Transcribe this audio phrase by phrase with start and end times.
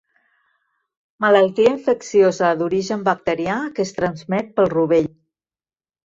[1.25, 5.11] Malaltia infecciosa d'origen bacterià que es transmet pel rovell.